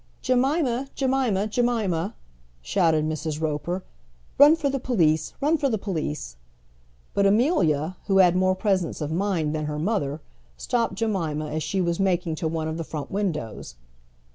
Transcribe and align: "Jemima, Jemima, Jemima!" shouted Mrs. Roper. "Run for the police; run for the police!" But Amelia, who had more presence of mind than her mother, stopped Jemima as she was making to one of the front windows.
"Jemima, 0.23 0.87
Jemima, 0.95 1.45
Jemima!" 1.45 2.15
shouted 2.63 3.05
Mrs. 3.07 3.39
Roper. 3.39 3.83
"Run 4.39 4.55
for 4.55 4.67
the 4.67 4.79
police; 4.79 5.35
run 5.39 5.59
for 5.59 5.69
the 5.69 5.77
police!" 5.77 6.37
But 7.13 7.27
Amelia, 7.27 7.97
who 8.07 8.17
had 8.17 8.35
more 8.35 8.55
presence 8.55 8.99
of 8.99 9.11
mind 9.11 9.53
than 9.53 9.65
her 9.65 9.77
mother, 9.77 10.19
stopped 10.57 10.95
Jemima 10.95 11.51
as 11.51 11.61
she 11.61 11.81
was 11.81 11.99
making 11.99 12.33
to 12.37 12.47
one 12.47 12.67
of 12.67 12.77
the 12.77 12.83
front 12.83 13.11
windows. 13.11 13.75